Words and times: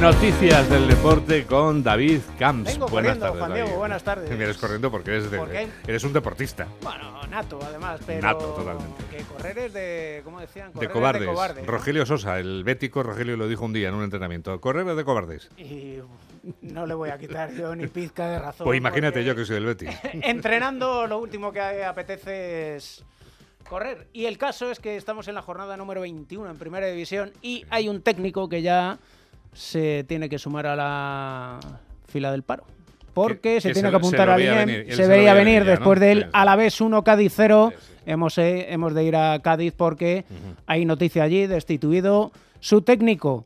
Noticias 0.00 0.70
del 0.70 0.86
deporte 0.86 1.44
con 1.44 1.82
David 1.82 2.20
Camps. 2.38 2.72
Vengo 2.72 2.86
buenas 2.88 3.18
tardes, 3.18 3.38
Juan 3.38 3.52
Diego, 3.52 3.66
David. 3.68 3.78
buenas 3.78 4.02
tardes. 4.04 4.30
Me 4.30 4.36
vienes 4.36 4.56
corriendo 4.56 4.90
porque 4.92 5.10
eres, 5.10 5.30
de- 5.30 5.68
eres 5.88 6.04
un 6.04 6.12
deportista. 6.12 6.68
Bueno, 6.82 7.20
nato 7.26 7.58
además, 7.62 8.00
pero. 8.06 8.22
Nato, 8.22 8.44
totalmente. 8.46 9.04
Que 9.10 9.24
correr 9.24 9.58
es 9.58 9.72
de. 9.72 10.20
¿Cómo 10.24 10.38
decían? 10.40 10.70
Correr 10.72 10.88
De 10.88 10.92
es 10.92 10.92
cobardes. 10.98 11.20
de 11.22 11.26
cobardes. 11.26 11.64
¿no? 11.66 11.70
Rogelio 11.72 12.06
Sosa, 12.06 12.38
el 12.38 12.62
bético 12.62 13.02
Rogelio 13.02 13.36
lo 13.36 13.48
dijo 13.48 13.64
un 13.64 13.72
día 13.72 13.88
en 13.88 13.94
un 13.96 14.04
entrenamiento. 14.04 14.60
Correr 14.60 14.86
es 14.88 14.96
de 14.96 15.04
cobardes. 15.04 15.50
Y 15.56 15.96
no 16.62 16.86
le 16.86 16.94
voy 16.94 17.10
a 17.10 17.18
quitar 17.18 17.52
yo 17.52 17.74
ni 17.74 17.88
pizca 17.88 18.28
de 18.28 18.38
razón. 18.38 18.64
Pues 18.66 18.78
imagínate 18.78 19.24
yo 19.24 19.34
que 19.34 19.44
soy 19.44 19.56
del 19.56 19.64
Betis. 19.66 19.90
Entrenando, 20.12 21.08
lo 21.08 21.18
último 21.18 21.50
que 21.52 21.60
apetece 21.84 22.76
es 22.76 23.04
correr. 23.68 24.06
Y 24.12 24.26
el 24.26 24.38
caso 24.38 24.70
es 24.70 24.78
que 24.78 24.96
estamos 24.96 25.26
en 25.26 25.34
la 25.34 25.42
jornada 25.42 25.76
número 25.76 26.02
21 26.02 26.48
en 26.50 26.56
Primera 26.56 26.86
División 26.86 27.32
y 27.42 27.64
hay 27.68 27.88
un 27.88 28.00
técnico 28.00 28.48
que 28.48 28.62
ya 28.62 28.98
se 29.52 30.04
tiene 30.08 30.28
que 30.28 30.38
sumar 30.38 30.66
a 30.66 30.76
la 30.76 31.58
fila 32.06 32.30
del 32.32 32.42
paro. 32.42 32.64
Porque 33.14 33.54
Que- 33.54 33.60
se 33.60 33.68
que 33.68 33.74
tiene 33.74 33.88
se 33.88 33.90
que 33.90 33.96
apuntar 33.96 34.30
al 34.30 34.40
INEM. 34.40 34.66
venir, 34.66 34.94
Se 34.94 35.06
veía 35.08 35.34
venir 35.34 35.46
venir 35.54 35.64
ya, 35.64 35.70
después 35.72 35.98
¿no? 35.98 36.06
del 36.06 36.22
Sí. 36.22 36.28
Alavés 36.32 36.80
1 36.80 37.02
Cádiz 37.02 37.32
0. 37.34 37.72
Sí, 37.74 37.84
sí. 37.86 37.92
Hemos, 38.06 38.38
eh, 38.38 38.66
hemos 38.72 38.94
de 38.94 39.04
ir 39.04 39.16
a 39.16 39.38
Cádiz 39.40 39.74
porque 39.76 40.24
hay 40.66 40.84
noticia 40.84 41.24
allí, 41.24 41.46
destituido 41.46 42.30
su 42.60 42.82
técnico. 42.82 43.44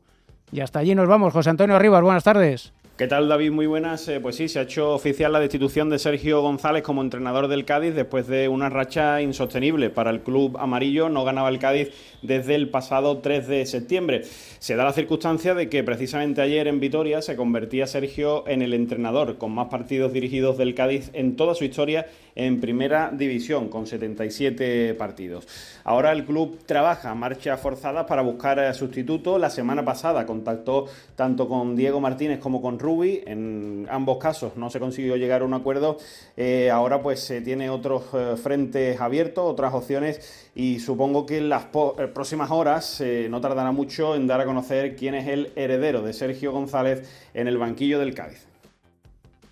Y 0.51 0.59
hasta 0.61 0.79
allí 0.79 0.93
nos 0.95 1.07
vamos. 1.07 1.33
José 1.33 1.49
Antonio 1.49 1.79
Rivas, 1.79 2.01
buenas 2.03 2.23
tardes. 2.23 2.71
¿Qué 2.95 3.07
tal 3.07 3.27
David? 3.27 3.49
Muy 3.49 3.65
buenas. 3.65 4.07
Eh, 4.07 4.19
pues 4.19 4.35
sí, 4.35 4.47
se 4.47 4.59
ha 4.59 4.61
hecho 4.61 4.93
oficial 4.93 5.33
la 5.33 5.39
destitución 5.39 5.89
de 5.89 5.97
Sergio 5.97 6.43
González 6.43 6.83
como 6.83 7.01
entrenador 7.01 7.47
del 7.47 7.65
Cádiz 7.65 7.95
después 7.95 8.27
de 8.27 8.47
una 8.47 8.69
racha 8.69 9.19
insostenible 9.19 9.89
para 9.89 10.11
el 10.11 10.21
club 10.21 10.57
amarillo. 10.59 11.09
No 11.09 11.23
ganaba 11.23 11.49
el 11.49 11.57
Cádiz 11.57 11.89
desde 12.21 12.53
el 12.53 12.69
pasado 12.69 13.17
3 13.17 13.47
de 13.47 13.65
septiembre. 13.65 14.25
Se 14.59 14.75
da 14.75 14.83
la 14.83 14.93
circunstancia 14.93 15.55
de 15.55 15.69
que 15.69 15.83
precisamente 15.83 16.43
ayer 16.43 16.67
en 16.67 16.79
Vitoria 16.79 17.23
se 17.23 17.35
convertía 17.35 17.87
Sergio 17.87 18.47
en 18.47 18.61
el 18.61 18.75
entrenador 18.75 19.39
con 19.39 19.53
más 19.53 19.69
partidos 19.69 20.13
dirigidos 20.13 20.59
del 20.59 20.75
Cádiz 20.75 21.09
en 21.13 21.35
toda 21.35 21.55
su 21.55 21.65
historia 21.65 22.05
en 22.35 22.59
primera 22.61 23.11
división, 23.11 23.69
con 23.69 23.85
77 23.87 24.93
partidos. 24.95 25.47
Ahora 25.83 26.11
el 26.11 26.25
club 26.25 26.59
trabaja 26.65 27.11
a 27.11 27.15
marcha 27.15 27.57
forzada 27.57 28.05
para 28.05 28.21
buscar 28.21 28.73
sustituto. 28.75 29.37
La 29.37 29.49
semana 29.49 29.83
pasada 29.83 30.25
contactó 30.25 30.85
tanto 31.15 31.47
con 31.47 31.75
Diego 31.75 31.99
Martínez 31.99 32.39
como 32.39 32.61
con 32.61 32.79
Rubi. 32.83 33.23
En 33.25 33.87
ambos 33.89 34.19
casos 34.19 34.55
no 34.55 34.69
se 34.69 34.79
consiguió 34.79 35.15
llegar 35.15 35.41
a 35.41 35.45
un 35.45 35.55
acuerdo. 35.55 35.97
Eh, 36.37 36.69
ahora 36.69 37.01
pues 37.01 37.21
se 37.21 37.41
tiene 37.41 37.71
otros 37.71 38.03
eh, 38.13 38.35
frentes 38.35 39.01
abiertos, 39.01 39.43
otras 39.49 39.73
opciones 39.73 40.49
y 40.53 40.79
supongo 40.79 41.25
que 41.25 41.39
en 41.39 41.49
las 41.49 41.63
eh, 41.73 42.07
próximas 42.13 42.51
horas 42.51 43.01
no 43.29 43.41
tardará 43.41 43.71
mucho 43.71 44.15
en 44.15 44.27
dar 44.27 44.41
a 44.41 44.45
conocer 44.45 44.95
quién 44.95 45.15
es 45.15 45.27
el 45.27 45.51
heredero 45.55 46.03
de 46.03 46.13
Sergio 46.13 46.51
González 46.51 47.09
en 47.33 47.47
el 47.47 47.57
banquillo 47.57 47.99
del 47.99 48.13
Cádiz. 48.13 48.45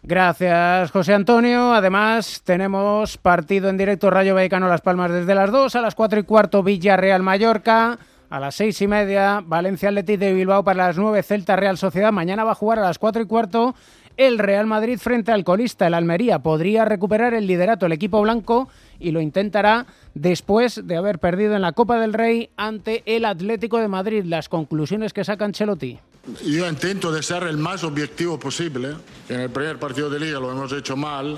Gracias, 0.04 0.90
José 0.90 1.14
Antonio. 1.14 1.74
Además, 1.74 2.42
tenemos 2.44 3.18
partido 3.18 3.70
en 3.70 3.78
directo 3.78 4.10
Rayo 4.10 4.34
Vallecano 4.34 4.68
Las 4.68 4.82
Palmas 4.82 5.12
desde 5.12 5.36
las 5.36 5.52
2, 5.52 5.76
a 5.76 5.82
las 5.82 5.94
4 5.94 6.20
y 6.20 6.24
cuarto 6.24 6.64
Villarreal 6.64 7.22
Mallorca, 7.22 8.00
a 8.32 8.40
las 8.40 8.56
6 8.56 8.82
y 8.82 8.88
media 8.88 9.44
Valencia 9.46 9.90
Athletic 9.90 10.18
de 10.18 10.34
Bilbao 10.34 10.64
para 10.64 10.88
las 10.88 10.98
9 10.98 11.22
Celta 11.22 11.58
Real 11.58 11.78
Sociedad. 11.78 12.14
Mañana 12.14 12.46
va 12.46 12.54
a 12.54 12.56
jugar 12.56 12.80
a 12.80 12.84
las 12.84 12.98
4 12.98 13.22
y 13.22 13.26
cuarto 13.26 13.76
el 14.16 14.40
Real 14.40 14.66
Madrid 14.66 14.98
frente 15.00 15.34
al 15.34 15.44
colista, 15.44 15.88
el 15.88 15.94
Almería. 15.94 16.40
Podría 16.40 16.86
recuperar 16.86 17.34
el 17.34 17.46
liderato 17.46 17.86
el 17.86 17.92
equipo 17.92 18.22
blanco 18.22 18.70
y 19.00 19.12
lo 19.12 19.20
intentará 19.20 19.86
después 20.14 20.82
de 20.88 20.96
haber 20.96 21.20
perdido 21.20 21.56
en 21.56 21.62
la 21.62 21.74
Copa 21.74 22.00
del 22.00 22.14
Rey 22.14 22.50
ante 22.56 23.04
el 23.06 23.26
Atlético 23.26 23.80
de 23.80 23.90
Madrid. 23.90 24.24
Las 24.26 24.48
conclusiones 24.48 25.12
que 25.12 25.26
saca 25.26 25.44
Ancelotti. 25.44 26.00
Yo 26.46 26.70
intento 26.70 27.12
de 27.12 27.24
ser 27.24 27.44
el 27.44 27.58
más 27.58 27.84
objetivo 27.84 28.40
posible. 28.40 28.96
En 29.28 29.42
el 29.42 29.50
primer 29.50 29.78
partido 29.78 30.10
de 30.10 30.20
liga 30.20 30.40
lo 30.40 30.52
hemos 30.52 30.72
hecho 30.72 30.96
mal. 30.96 31.38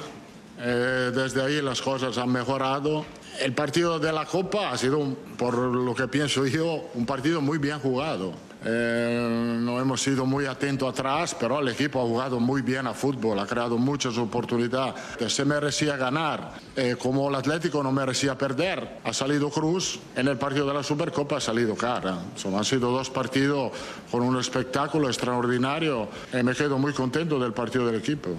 Eh, 0.59 1.11
desde 1.15 1.41
ahí 1.41 1.59
las 1.59 1.81
cosas 1.81 2.17
han 2.19 2.31
mejorado. 2.31 3.03
El 3.39 3.53
partido 3.53 3.99
de 3.99 4.11
la 4.11 4.25
Copa 4.25 4.71
ha 4.71 4.77
sido, 4.77 4.99
por 5.37 5.57
lo 5.57 5.95
que 5.95 6.07
pienso 6.07 6.45
yo, 6.45 6.89
un 6.93 7.05
partido 7.05 7.41
muy 7.41 7.57
bien 7.57 7.79
jugado. 7.79 8.33
Eh, 8.65 9.57
no 9.59 9.79
hemos 9.79 10.01
sido 10.01 10.25
muy 10.25 10.45
atentos 10.45 10.89
atrás, 10.89 11.35
pero 11.37 11.59
el 11.59 11.67
equipo 11.67 11.99
ha 12.01 12.05
jugado 12.05 12.39
muy 12.39 12.61
bien 12.61 12.87
a 12.87 12.93
fútbol, 12.93 13.39
ha 13.39 13.45
creado 13.45 13.77
muchas 13.77 14.17
oportunidades. 14.17 14.95
Se 15.27 15.43
merecía 15.43 15.97
ganar, 15.97 16.53
eh, 16.75 16.95
como 16.97 17.27
el 17.27 17.35
Atlético 17.35 17.83
no 17.83 17.91
merecía 17.91 18.37
perder. 18.37 18.99
Ha 19.03 19.11
salido 19.11 19.49
Cruz, 19.49 19.99
en 20.15 20.27
el 20.27 20.37
partido 20.37 20.65
de 20.65 20.75
la 20.75 20.83
Supercopa 20.83 21.37
ha 21.37 21.41
salido 21.41 21.75
Cara. 21.75 22.19
Son, 22.35 22.55
han 22.55 22.63
sido 22.63 22.91
dos 22.91 23.09
partidos 23.09 23.71
con 24.09 24.21
un 24.21 24.39
espectáculo 24.39 25.07
extraordinario. 25.07 26.07
Eh, 26.31 26.43
me 26.43 26.55
quedo 26.55 26.77
muy 26.77 26.93
contento 26.93 27.39
del 27.39 27.51
partido 27.51 27.85
del 27.85 27.95
equipo. 27.95 28.29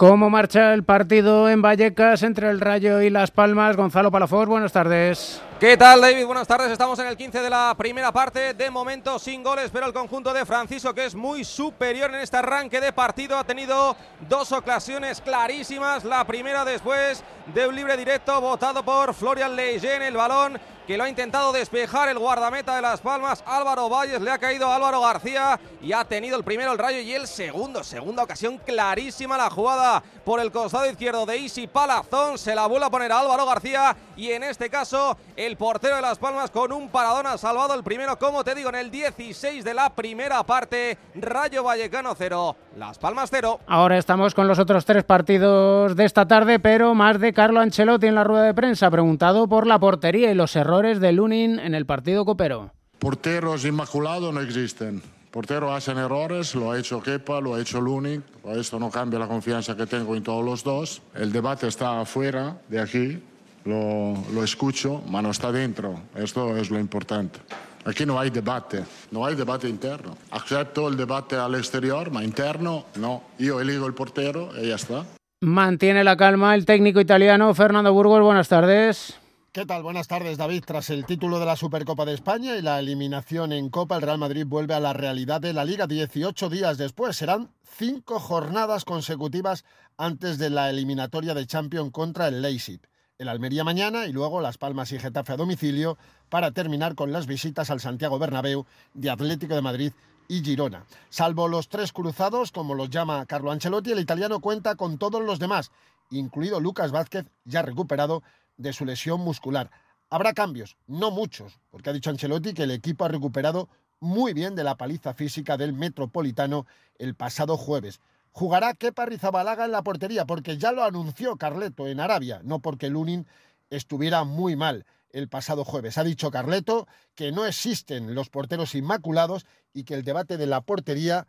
¿Cómo 0.00 0.30
marcha 0.30 0.72
el 0.72 0.82
partido 0.82 1.50
en 1.50 1.60
Vallecas 1.60 2.22
entre 2.22 2.48
el 2.48 2.58
Rayo 2.58 3.02
y 3.02 3.10
Las 3.10 3.30
Palmas? 3.30 3.76
Gonzalo 3.76 4.10
Palafox, 4.10 4.48
buenas 4.48 4.72
tardes. 4.72 5.42
¿Qué 5.60 5.76
tal, 5.76 6.00
David? 6.00 6.24
Buenas 6.24 6.48
tardes. 6.48 6.72
Estamos 6.72 6.98
en 7.00 7.06
el 7.06 7.18
15 7.18 7.42
de 7.42 7.50
la 7.50 7.74
primera 7.76 8.10
parte. 8.10 8.54
De 8.54 8.70
momento 8.70 9.18
sin 9.18 9.42
goles, 9.42 9.68
pero 9.70 9.84
el 9.84 9.92
conjunto 9.92 10.32
de 10.32 10.46
Francisco, 10.46 10.94
que 10.94 11.04
es 11.04 11.14
muy 11.14 11.44
superior 11.44 12.08
en 12.08 12.22
este 12.22 12.38
arranque 12.38 12.80
de 12.80 12.94
partido, 12.94 13.36
ha 13.36 13.44
tenido 13.44 13.94
dos 14.26 14.52
ocasiones 14.52 15.20
clarísimas. 15.20 16.02
La 16.06 16.26
primera 16.26 16.64
después 16.64 17.22
de 17.52 17.68
un 17.68 17.76
libre 17.76 17.98
directo 17.98 18.40
votado 18.40 18.82
por 18.82 19.12
Florian 19.12 19.54
Leyen. 19.54 20.00
El 20.00 20.16
balón 20.16 20.58
que 20.86 20.96
lo 20.96 21.04
ha 21.04 21.08
intentado 21.08 21.52
despejar 21.52 22.08
el 22.08 22.18
guardameta 22.18 22.74
de 22.74 22.82
Las 22.82 23.00
Palmas, 23.00 23.44
Álvaro 23.46 23.88
Valles. 23.88 24.22
Le 24.22 24.30
ha 24.30 24.38
caído 24.38 24.66
a 24.66 24.76
Álvaro 24.76 25.02
García 25.02 25.60
y 25.82 25.92
ha 25.92 26.04
tenido 26.04 26.38
el 26.38 26.42
primero 26.42 26.72
el 26.72 26.78
rayo 26.78 27.00
y 27.00 27.12
el 27.12 27.28
segundo. 27.28 27.84
Segunda 27.84 28.22
ocasión 28.22 28.58
clarísima 28.58 29.36
la 29.36 29.50
jugada 29.50 30.02
por 30.24 30.40
el 30.40 30.50
costado 30.50 30.90
izquierdo 30.90 31.26
de 31.26 31.36
Isi 31.36 31.66
Palazón. 31.66 32.38
Se 32.38 32.54
la 32.54 32.66
vuelve 32.66 32.86
a 32.86 32.90
poner 32.90 33.12
a 33.12 33.20
Álvaro 33.20 33.44
García 33.46 33.94
y 34.20 34.32
en 34.32 34.42
este 34.42 34.68
caso 34.68 35.16
el 35.34 35.56
portero 35.56 35.96
de 35.96 36.02
Las 36.02 36.18
Palmas 36.18 36.50
con 36.50 36.72
un 36.72 36.90
paradón 36.90 37.26
ha 37.26 37.38
salvado 37.38 37.74
el 37.74 37.82
primero, 37.82 38.18
como 38.18 38.44
te 38.44 38.54
digo, 38.54 38.68
en 38.68 38.74
el 38.74 38.90
16 38.90 39.64
de 39.64 39.72
la 39.72 39.94
primera 39.94 40.42
parte. 40.42 40.98
Rayo 41.14 41.64
Vallecano 41.64 42.14
0, 42.14 42.56
Las 42.76 42.98
Palmas 42.98 43.30
0. 43.32 43.60
Ahora 43.66 43.96
estamos 43.96 44.34
con 44.34 44.46
los 44.46 44.58
otros 44.58 44.84
tres 44.84 45.04
partidos 45.04 45.96
de 45.96 46.04
esta 46.04 46.28
tarde, 46.28 46.58
pero 46.58 46.94
más 46.94 47.18
de 47.18 47.32
Carlo 47.32 47.60
Ancelotti 47.60 48.08
en 48.08 48.14
la 48.14 48.24
rueda 48.24 48.44
de 48.44 48.52
prensa, 48.52 48.90
preguntado 48.90 49.48
por 49.48 49.66
la 49.66 49.78
portería 49.78 50.30
y 50.30 50.34
los 50.34 50.54
errores 50.54 51.00
de 51.00 51.12
Lunin 51.12 51.58
en 51.58 51.74
el 51.74 51.86
partido 51.86 52.26
copero. 52.26 52.72
Porteros 52.98 53.64
inmaculados 53.64 54.34
no 54.34 54.42
existen. 54.42 55.02
Porteros 55.30 55.72
hacen 55.72 55.96
errores, 55.96 56.54
lo 56.54 56.72
ha 56.72 56.78
hecho 56.78 57.00
Kepa, 57.00 57.40
lo 57.40 57.54
ha 57.54 57.60
hecho 57.60 57.80
Lunin. 57.80 58.22
Esto 58.48 58.78
no 58.78 58.90
cambia 58.90 59.18
la 59.18 59.28
confianza 59.28 59.76
que 59.76 59.86
tengo 59.86 60.14
en 60.14 60.22
todos 60.22 60.44
los 60.44 60.62
dos. 60.62 61.00
El 61.14 61.32
debate 61.32 61.68
está 61.68 62.00
afuera 62.00 62.60
de 62.68 62.80
aquí, 62.80 63.22
lo, 63.64 64.14
lo 64.32 64.44
escucho, 64.44 65.02
pero 65.06 65.22
no 65.22 65.30
está 65.30 65.52
dentro. 65.52 66.00
Esto 66.14 66.56
es 66.56 66.70
lo 66.70 66.78
importante. 66.78 67.40
Aquí 67.84 68.04
no 68.04 68.20
hay 68.20 68.30
debate, 68.30 68.84
no 69.10 69.24
hay 69.24 69.34
debate 69.34 69.68
interno. 69.68 70.16
Acepto 70.30 70.88
el 70.88 70.96
debate 70.96 71.36
al 71.36 71.54
exterior, 71.54 72.10
pero 72.12 72.22
interno 72.22 72.84
no. 72.96 73.22
Yo 73.38 73.60
elijo 73.60 73.86
el 73.86 73.94
portero 73.94 74.50
y 74.60 74.68
ya 74.68 74.74
está. 74.74 75.04
Mantiene 75.40 76.04
la 76.04 76.16
calma 76.16 76.54
el 76.54 76.66
técnico 76.66 77.00
italiano 77.00 77.54
Fernando 77.54 77.92
Burgos. 77.94 78.20
Buenas 78.20 78.48
tardes. 78.48 79.18
¿Qué 79.52 79.64
tal? 79.64 79.82
Buenas 79.82 80.06
tardes, 80.06 80.36
David. 80.36 80.62
Tras 80.66 80.90
el 80.90 81.06
título 81.06 81.40
de 81.40 81.46
la 81.46 81.56
Supercopa 81.56 82.04
de 82.04 82.14
España 82.14 82.56
y 82.56 82.62
la 82.62 82.78
eliminación 82.78 83.52
en 83.52 83.70
Copa, 83.70 83.96
el 83.96 84.02
Real 84.02 84.18
Madrid 84.18 84.44
vuelve 84.46 84.74
a 84.74 84.80
la 84.80 84.92
realidad 84.92 85.40
de 85.40 85.54
la 85.54 85.64
Liga 85.64 85.86
18 85.86 86.50
días 86.50 86.76
después. 86.76 87.16
Serán 87.16 87.50
cinco 87.64 88.20
jornadas 88.20 88.84
consecutivas 88.84 89.64
antes 89.96 90.38
de 90.38 90.50
la 90.50 90.68
eliminatoria 90.68 91.34
de 91.34 91.46
Champions 91.46 91.90
contra 91.90 92.28
el 92.28 92.42
Leipzig. 92.42 92.80
El 93.20 93.28
Almería 93.28 93.64
mañana 93.64 94.06
y 94.06 94.12
luego 94.12 94.40
Las 94.40 94.56
Palmas 94.56 94.92
y 94.92 94.98
Getafe 94.98 95.34
a 95.34 95.36
domicilio 95.36 95.98
para 96.30 96.52
terminar 96.52 96.94
con 96.94 97.12
las 97.12 97.26
visitas 97.26 97.68
al 97.68 97.78
Santiago 97.78 98.18
Bernabéu 98.18 98.64
de 98.94 99.10
Atlético 99.10 99.54
de 99.54 99.60
Madrid 99.60 99.92
y 100.26 100.42
Girona. 100.42 100.86
Salvo 101.10 101.46
los 101.46 101.68
tres 101.68 101.92
cruzados, 101.92 102.50
como 102.50 102.74
los 102.74 102.88
llama 102.88 103.26
Carlo 103.26 103.50
Ancelotti, 103.50 103.92
el 103.92 104.00
italiano 104.00 104.40
cuenta 104.40 104.74
con 104.74 104.96
todos 104.96 105.22
los 105.22 105.38
demás, 105.38 105.70
incluido 106.08 106.60
Lucas 106.60 106.92
Vázquez, 106.92 107.26
ya 107.44 107.60
recuperado 107.60 108.22
de 108.56 108.72
su 108.72 108.86
lesión 108.86 109.20
muscular. 109.20 109.70
Habrá 110.08 110.32
cambios, 110.32 110.78
no 110.86 111.10
muchos, 111.10 111.60
porque 111.68 111.90
ha 111.90 111.92
dicho 111.92 112.08
Ancelotti 112.08 112.54
que 112.54 112.62
el 112.62 112.70
equipo 112.70 113.04
ha 113.04 113.08
recuperado 113.08 113.68
muy 114.00 114.32
bien 114.32 114.54
de 114.54 114.64
la 114.64 114.78
paliza 114.78 115.12
física 115.12 115.58
del 115.58 115.74
Metropolitano 115.74 116.64
el 116.98 117.14
pasado 117.14 117.58
jueves. 117.58 118.00
Jugará 118.32 118.74
Kepa 118.74 119.06
Rizabalaga 119.06 119.64
en 119.64 119.72
la 119.72 119.82
portería, 119.82 120.24
porque 120.24 120.56
ya 120.56 120.72
lo 120.72 120.84
anunció 120.84 121.36
Carleto 121.36 121.88
en 121.88 122.00
Arabia, 122.00 122.40
no 122.44 122.60
porque 122.60 122.88
Lunin 122.88 123.26
estuviera 123.70 124.24
muy 124.24 124.56
mal 124.56 124.86
el 125.10 125.28
pasado 125.28 125.64
jueves. 125.64 125.98
Ha 125.98 126.04
dicho 126.04 126.30
Carleto 126.30 126.86
que 127.14 127.32
no 127.32 127.46
existen 127.46 128.14
los 128.14 128.30
porteros 128.30 128.74
inmaculados 128.74 129.46
y 129.72 129.84
que 129.84 129.94
el 129.94 130.04
debate 130.04 130.36
de 130.36 130.46
la 130.46 130.60
portería 130.60 131.26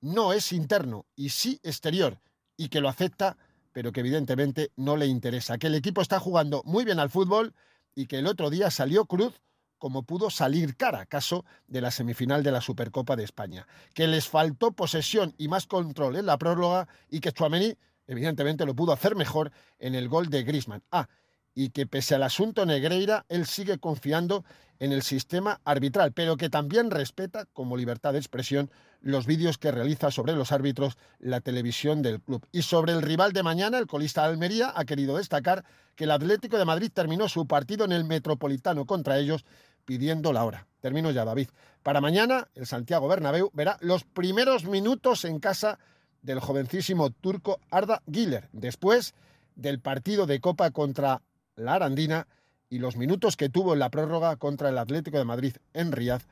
no 0.00 0.32
es 0.32 0.52
interno 0.52 1.06
y 1.16 1.30
sí 1.30 1.60
exterior, 1.62 2.20
y 2.56 2.68
que 2.68 2.80
lo 2.80 2.88
acepta, 2.88 3.36
pero 3.72 3.90
que 3.90 4.00
evidentemente 4.00 4.70
no 4.76 4.96
le 4.96 5.06
interesa. 5.06 5.58
Que 5.58 5.66
el 5.66 5.74
equipo 5.74 6.02
está 6.02 6.20
jugando 6.20 6.62
muy 6.64 6.84
bien 6.84 7.00
al 7.00 7.10
fútbol 7.10 7.54
y 7.94 8.06
que 8.06 8.18
el 8.18 8.26
otro 8.26 8.50
día 8.50 8.70
salió 8.70 9.06
Cruz 9.06 9.40
como 9.84 10.02
pudo 10.02 10.30
salir 10.30 10.76
cara, 10.78 11.04
caso 11.04 11.44
de 11.68 11.82
la 11.82 11.90
semifinal 11.90 12.42
de 12.42 12.50
la 12.50 12.62
Supercopa 12.62 13.16
de 13.16 13.24
España. 13.24 13.66
Que 13.92 14.06
les 14.06 14.26
faltó 14.26 14.72
posesión 14.72 15.34
y 15.36 15.48
más 15.48 15.66
control 15.66 16.16
en 16.16 16.24
la 16.24 16.38
prórroga 16.38 16.88
y 17.10 17.20
que 17.20 17.32
Chouameni 17.32 17.76
evidentemente 18.06 18.64
lo 18.64 18.74
pudo 18.74 18.92
hacer 18.94 19.14
mejor 19.14 19.52
en 19.78 19.94
el 19.94 20.08
gol 20.08 20.30
de 20.30 20.42
Griezmann. 20.42 20.82
Ah, 20.90 21.06
y 21.54 21.68
que 21.68 21.86
pese 21.86 22.14
al 22.14 22.22
asunto 22.22 22.64
Negreira, 22.64 23.26
él 23.28 23.44
sigue 23.44 23.76
confiando 23.76 24.42
en 24.78 24.90
el 24.90 25.02
sistema 25.02 25.60
arbitral, 25.64 26.12
pero 26.12 26.38
que 26.38 26.48
también 26.48 26.90
respeta 26.90 27.44
como 27.52 27.76
libertad 27.76 28.14
de 28.14 28.18
expresión 28.20 28.70
los 29.02 29.26
vídeos 29.26 29.58
que 29.58 29.70
realiza 29.70 30.10
sobre 30.10 30.32
los 30.32 30.50
árbitros 30.50 30.96
la 31.18 31.40
televisión 31.40 32.00
del 32.00 32.22
club. 32.22 32.46
Y 32.52 32.62
sobre 32.62 32.92
el 32.92 33.02
rival 33.02 33.32
de 33.34 33.42
mañana, 33.42 33.78
el 33.78 33.86
colista 33.86 34.24
Almería 34.24 34.72
ha 34.74 34.86
querido 34.86 35.18
destacar 35.18 35.64
que 35.94 36.04
el 36.04 36.10
Atlético 36.10 36.58
de 36.58 36.64
Madrid 36.64 36.90
terminó 36.92 37.28
su 37.28 37.46
partido 37.46 37.84
en 37.84 37.92
el 37.92 38.04
Metropolitano 38.04 38.86
contra 38.86 39.18
ellos 39.18 39.44
pidiendo 39.84 40.32
la 40.32 40.44
hora. 40.44 40.66
Termino 40.80 41.10
ya, 41.10 41.24
David. 41.24 41.48
Para 41.82 42.00
mañana, 42.00 42.48
el 42.54 42.66
Santiago 42.66 43.08
Bernabéu 43.08 43.50
verá 43.52 43.78
los 43.80 44.04
primeros 44.04 44.64
minutos 44.64 45.24
en 45.24 45.38
casa 45.38 45.78
del 46.22 46.40
jovencísimo 46.40 47.10
turco 47.10 47.60
Arda 47.70 48.02
Güler, 48.06 48.48
después 48.52 49.14
del 49.56 49.80
partido 49.80 50.26
de 50.26 50.40
Copa 50.40 50.70
contra 50.70 51.22
la 51.56 51.74
Arandina 51.74 52.26
y 52.68 52.78
los 52.78 52.96
minutos 52.96 53.36
que 53.36 53.48
tuvo 53.48 53.74
en 53.74 53.78
la 53.78 53.90
prórroga 53.90 54.36
contra 54.36 54.68
el 54.68 54.78
Atlético 54.78 55.18
de 55.18 55.24
Madrid 55.24 55.56
en 55.74 55.92
Riad 55.92 56.22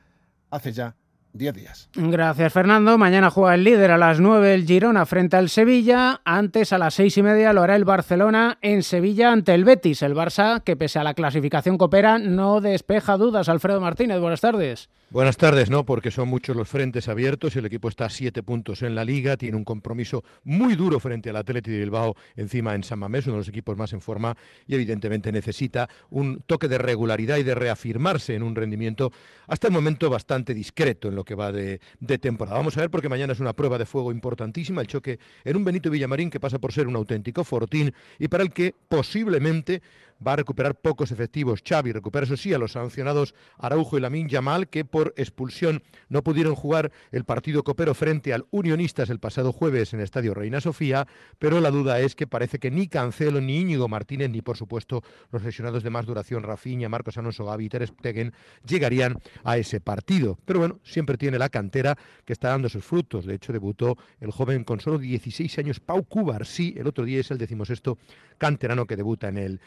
hace 0.49 0.73
ya 0.73 0.95
10 1.33 1.53
días. 1.53 1.89
Gracias, 1.95 2.53
Fernando. 2.53 2.97
Mañana 2.97 3.29
juega 3.29 3.55
el 3.55 3.63
líder 3.63 3.91
a 3.91 3.97
las 3.97 4.19
9 4.19 4.53
el 4.53 4.65
Girona 4.65 5.05
frente 5.05 5.35
al 5.35 5.49
Sevilla. 5.49 6.21
Antes, 6.23 6.73
a 6.73 6.77
las 6.77 6.93
seis 6.93 7.17
y 7.17 7.23
media, 7.23 7.53
lo 7.53 7.63
hará 7.63 7.75
el 7.75 7.85
Barcelona 7.85 8.59
en 8.61 8.83
Sevilla 8.83 9.31
ante 9.31 9.53
el 9.53 9.65
Betis. 9.65 10.03
El 10.03 10.15
Barça, 10.15 10.63
que 10.63 10.75
pese 10.75 10.99
a 10.99 11.03
la 11.03 11.15
clasificación 11.15 11.77
coopera, 11.77 12.19
no 12.19 12.61
despeja 12.61 13.17
dudas. 13.17 13.49
Alfredo 13.49 13.81
Martínez, 13.81 14.19
buenas 14.19 14.41
tardes. 14.41 14.89
Buenas 15.09 15.37
tardes, 15.37 15.69
¿no? 15.69 15.85
Porque 15.85 16.09
son 16.09 16.27
muchos 16.27 16.55
los 16.55 16.67
frentes 16.67 17.07
abiertos. 17.07 17.55
El 17.55 17.67
equipo 17.67 17.87
está 17.87 18.05
a 18.05 18.09
siete 18.09 18.41
puntos 18.41 18.81
en 18.81 18.95
la 18.95 19.05
liga. 19.05 19.37
Tiene 19.37 19.57
un 19.57 19.63
compromiso 19.63 20.23
muy 20.43 20.75
duro 20.75 20.99
frente 20.99 21.29
al 21.29 21.35
Atleti 21.35 21.69
de 21.69 21.79
Bilbao, 21.79 22.15
encima 22.35 22.73
en 22.73 22.83
San 22.83 22.97
Mamés, 22.97 23.27
uno 23.27 23.35
de 23.35 23.41
los 23.41 23.47
equipos 23.47 23.77
más 23.77 23.93
en 23.93 24.01
forma. 24.01 24.35
Y 24.65 24.73
evidentemente 24.73 25.31
necesita 25.31 25.87
un 26.09 26.41
toque 26.47 26.67
de 26.67 26.79
regularidad 26.79 27.37
y 27.37 27.43
de 27.43 27.53
reafirmarse 27.53 28.33
en 28.33 28.41
un 28.41 28.55
rendimiento 28.55 29.11
hasta 29.47 29.67
el 29.67 29.73
momento 29.73 30.09
bastante 30.09 30.55
discreto 30.55 31.09
en 31.09 31.15
lo 31.15 31.22
que 31.23 31.35
va 31.35 31.51
de, 31.51 31.79
de 31.99 32.17
temporada. 32.17 32.57
Vamos 32.57 32.77
a 32.77 32.81
ver, 32.81 32.89
porque 32.89 33.09
mañana 33.09 33.33
es 33.33 33.39
una 33.39 33.53
prueba 33.53 33.77
de 33.77 33.85
fuego 33.85 34.11
importantísima. 34.11 34.81
El 34.81 34.87
choque 34.87 35.19
en 35.43 35.57
un 35.57 35.63
Benito 35.63 35.89
Villamarín 35.89 36.29
que 36.29 36.39
pasa 36.39 36.59
por 36.59 36.73
ser 36.73 36.87
un 36.87 36.95
auténtico 36.95 37.43
fortín 37.43 37.93
y 38.19 38.27
para 38.27 38.43
el 38.43 38.51
que 38.51 38.75
posiblemente 38.87 39.81
va 40.25 40.33
a 40.33 40.37
recuperar 40.37 40.75
pocos 40.75 41.11
efectivos. 41.11 41.61
Xavi 41.67 41.91
recupera, 41.91 42.25
eso 42.25 42.37
sí, 42.37 42.53
a 42.53 42.57
los 42.57 42.73
sancionados 42.73 43.35
Araujo 43.57 43.97
y 43.97 44.01
Lamin 44.01 44.27
Yamal, 44.27 44.69
que 44.69 44.85
por 44.85 45.13
expulsión 45.17 45.83
no 46.09 46.23
pudieron 46.23 46.55
jugar 46.55 46.91
el 47.11 47.25
partido 47.25 47.63
copero 47.63 47.93
frente 47.93 48.33
al 48.33 48.45
Unionistas 48.51 49.09
el 49.09 49.19
pasado 49.19 49.51
jueves 49.51 49.93
en 49.93 49.99
el 49.99 50.05
Estadio 50.05 50.33
Reina 50.33 50.61
Sofía, 50.61 51.07
pero 51.39 51.59
la 51.61 51.71
duda 51.71 51.99
es 51.99 52.15
que 52.15 52.27
parece 52.27 52.59
que 52.59 52.71
ni 52.71 52.87
Cancelo, 52.87 53.41
ni 53.41 53.59
Íñigo 53.59 53.87
Martínez, 53.87 54.29
ni 54.29 54.41
por 54.41 54.57
supuesto 54.57 55.03
los 55.31 55.43
lesionados 55.43 55.83
de 55.83 55.89
más 55.89 56.05
duración, 56.05 56.43
Rafinha, 56.43 56.89
Marcos 56.89 57.17
Alonso, 57.17 57.45
Gavi 57.45 57.65
y 57.65 57.69
Ter 57.69 57.87
Stegen, 57.87 58.33
llegarían 58.65 59.17
a 59.43 59.57
ese 59.57 59.81
partido. 59.81 60.37
Pero 60.45 60.59
bueno, 60.59 60.79
siempre 60.83 61.17
tiene 61.17 61.37
la 61.37 61.49
cantera 61.49 61.97
que 62.25 62.33
está 62.33 62.49
dando 62.49 62.69
sus 62.69 62.83
frutos. 62.83 63.25
De 63.25 63.35
hecho, 63.35 63.53
debutó 63.53 63.97
el 64.19 64.31
joven 64.31 64.63
con 64.63 64.79
solo 64.79 64.97
16 64.97 65.57
años, 65.59 65.79
Pau 65.79 66.05
sí, 66.43 66.73
el 66.77 66.87
otro 66.87 67.05
día 67.05 67.19
es 67.19 67.31
el 67.31 67.37
decimosexto 67.37 67.97
canterano 68.37 68.85
que 68.85 68.95
debuta 68.95 69.29
en 69.29 69.37
el, 69.37 69.59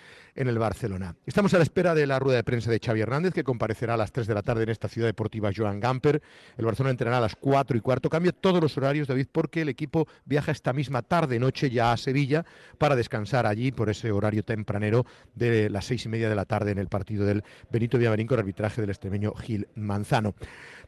el 0.49 0.59
Barcelona. 0.59 1.15
Estamos 1.27 1.53
a 1.55 1.59
la 1.59 1.63
espera 1.63 1.95
de 1.95 2.07
la 2.07 2.19
rueda 2.19 2.37
de 2.37 2.45
prensa 2.45 2.71
de 2.71 2.79
Xavi 2.79 3.01
Hernández, 3.01 3.35
que 3.35 3.45
comparecerá 3.45 3.95
a 3.95 3.97
las 3.97 4.13
3 4.13 4.27
de 4.27 4.35
la 4.35 4.43
tarde 4.43 4.65
en 4.65 4.69
esta 4.71 4.89
ciudad 4.89 5.09
deportiva 5.09 5.51
Joan 5.55 5.81
Gamper. 5.81 6.23
El 6.57 6.65
Barcelona 6.65 6.91
entrenará 6.91 7.19
a 7.19 7.23
las 7.23 7.37
4 7.37 7.77
y 7.77 7.81
cuarto. 7.81 8.11
Cambia 8.11 8.33
todos 8.33 8.61
los 8.61 8.77
horarios, 8.77 9.09
David, 9.09 9.27
porque 9.33 9.63
el 9.63 9.69
equipo 9.69 10.07
viaja 10.25 10.53
esta 10.53 10.73
misma 10.73 11.03
tarde-noche 11.03 11.71
ya 11.71 11.93
a 11.93 11.97
Sevilla 11.97 12.45
para 12.79 12.97
descansar 12.97 13.47
allí 13.47 13.73
por 13.73 13.91
ese 13.91 14.11
horario 14.13 14.43
tempranero 14.43 15.07
de 15.35 15.71
las 15.71 15.87
seis 15.87 16.05
y 16.05 16.09
media 16.09 16.29
de 16.29 16.35
la 16.35 16.45
tarde 16.45 16.73
en 16.73 16.79
el 16.79 16.89
partido 16.89 17.25
del 17.25 17.43
Benito 17.71 17.99
Villamarín 17.99 18.27
con 18.27 18.39
arbitraje 18.39 18.81
del 18.81 18.91
extremeño 18.91 19.35
Gil 19.35 19.69
Manzano. 19.75 20.35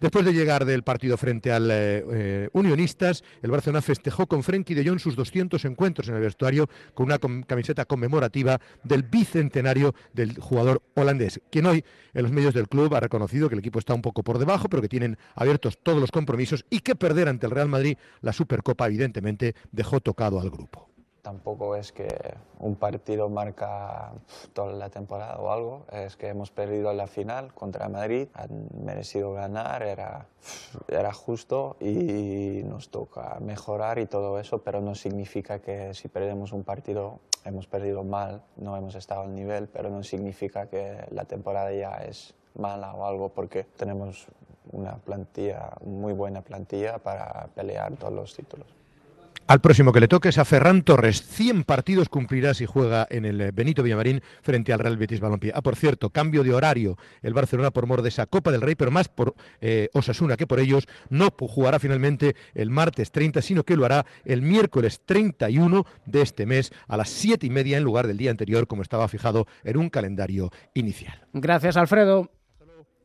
Después 0.01 0.25
de 0.25 0.33
llegar 0.33 0.65
del 0.65 0.85
partido 0.85 1.17
frente 1.17 1.51
al 1.51 1.71
eh, 1.71 2.05
eh, 2.13 2.49
Unionistas, 2.53 3.25
el 3.43 3.51
Barcelona 3.51 3.83
festejó 3.83 4.29
con 4.29 4.45
Frenkie 4.45 4.75
de 4.75 4.89
Jong 4.89 5.01
sus 5.01 5.17
200 5.17 5.65
encuentros 5.65 6.09
en 6.09 6.15
el 6.15 6.21
vestuario 6.21 6.69
con 6.95 7.07
una 7.07 7.19
camiseta 7.19 7.85
conmemorativa 7.85 8.61
del 8.85 9.03
bicentenario 9.49 9.95
del 10.12 10.39
jugador 10.39 10.83
holandés, 10.95 11.41
quien 11.50 11.67
hoy 11.67 11.85
en 12.15 12.23
los 12.23 12.33
medios 12.33 12.55
del 12.55 12.69
club 12.69 12.95
ha 12.95 13.00
reconocido 13.00 13.49
que 13.49 13.55
el 13.55 13.61
equipo 13.61 13.79
está 13.79 13.95
un 13.95 14.03
poco 14.03 14.23
por 14.23 14.39
debajo, 14.39 14.69
pero 14.69 14.83
que 14.83 14.89
tienen 14.89 15.19
abiertos 15.35 15.79
todos 15.83 16.00
los 16.00 16.11
compromisos 16.11 16.65
y 16.71 16.81
que 16.81 16.95
perder 16.95 17.29
ante 17.29 17.47
el 17.47 17.53
Real 17.53 17.69
Madrid 17.69 17.97
la 18.21 18.33
Supercopa 18.33 18.87
evidentemente 18.87 19.55
dejó 19.73 20.00
tocado 20.00 20.41
al 20.41 20.50
grupo 20.50 20.88
tampoco 21.29 21.77
es 21.77 21.93
que 21.93 22.09
un 22.59 22.77
partido 22.77 23.29
marca 23.29 24.13
toda 24.55 24.73
la 24.73 24.89
temporada 24.89 25.37
o 25.37 25.53
algo, 25.53 25.85
es 25.93 26.17
que 26.17 26.29
hemos 26.29 26.51
perdido 26.51 26.91
la 26.95 27.07
final 27.07 27.53
contra 27.53 27.87
Madrid, 27.91 28.29
han 28.33 28.67
merecido 28.83 29.35
ganar, 29.35 29.83
era, 29.83 30.27
era 30.89 31.13
justo 31.13 31.77
y 31.81 32.63
nos 32.65 32.89
toca 32.89 33.39
mejorar 33.41 33.99
y 33.99 34.07
todo 34.07 34.41
eso, 34.41 34.63
pero 34.63 34.81
no 34.81 34.95
significa 34.95 35.59
que 35.61 35.93
si 35.93 36.09
perdemos 36.09 36.53
un 36.53 36.65
partido 36.65 37.21
hemos 37.45 37.67
perdido 37.67 38.05
mal, 38.05 38.43
no 38.57 38.75
hemos 38.75 38.95
estado 38.95 39.21
al 39.21 39.35
nivel, 39.35 39.69
pero 39.69 39.91
no 39.91 40.03
significa 40.03 40.67
que 40.69 41.05
la 41.11 41.27
temporada 41.27 41.75
ya 41.75 41.97
es 41.97 42.35
mala 42.55 42.95
o 42.95 43.05
algo 43.05 43.29
porque 43.29 43.65
tenemos 43.65 44.29
una 44.73 44.97
plantilla, 44.97 45.73
muy 45.85 46.15
buena 46.15 46.41
plantilla 46.41 46.97
para 46.97 47.49
pelear 47.55 47.95
todos 47.97 48.15
los 48.15 48.35
títulos. 48.35 48.78
Al 49.49 49.62
próximo 49.62 49.95
que 49.95 50.00
le 50.00 50.09
toque 50.09 50.29
es 50.29 50.37
a 50.37 50.45
Ferran 50.45 50.83
Torres. 50.83 51.23
100 51.27 51.65
partidos 51.65 52.11
cumplirá 52.11 52.53
si 52.53 52.67
juega 52.67 53.06
en 53.09 53.25
el 53.25 53.41
eh, 53.41 53.50
Benito 53.50 53.83
Villamarín 53.83 54.21
frente 54.43 54.75
al 54.75 54.79
Real 54.79 54.99
Betis 54.99 55.21
Balompié. 55.21 55.53
Ah, 55.55 55.62
por 55.62 55.75
cierto, 55.75 56.11
cambio 56.11 56.45
de 56.45 56.53
horario. 56.53 56.99
El 57.23 57.33
Barcelona 57.33 57.71
por 57.71 57.87
mor 57.87 58.03
de 58.03 58.11
esa 58.11 58.27
Copa 58.27 58.53
del 58.53 58.61
Rey, 58.61 58.75
pero 58.75 58.91
más 58.91 59.09
por 59.09 59.35
eh, 59.62 59.89
Osasuna 59.95 60.37
que 60.37 60.47
por 60.47 60.61
ellos, 60.61 60.87
no 61.09 61.31
jugará 61.31 61.79
finalmente 61.79 62.37
el 62.53 62.69
martes 62.69 63.11
30, 63.11 63.41
sino 63.41 63.65
que 63.65 63.77
lo 63.77 63.87
hará 63.87 64.05
el 64.27 64.43
miércoles 64.43 65.00
31 65.06 65.87
de 66.05 66.21
este 66.21 66.45
mes 66.45 66.71
a 66.87 66.99
las 66.99 67.09
7 67.09 67.47
y 67.47 67.49
media 67.49 67.79
en 67.79 67.85
lugar 67.85 68.06
del 68.06 68.19
día 68.19 68.31
anterior, 68.31 68.67
como 68.67 68.83
estaba 68.83 69.09
fijado 69.09 69.47
en 69.65 69.79
un 69.79 69.89
calendario 69.89 70.50
inicial. 70.75 71.23
Gracias, 71.33 71.79
Alfredo. 71.79 72.31